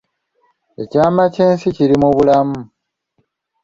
[0.81, 2.59] Ekyama ky’ensi kiri mu bulamu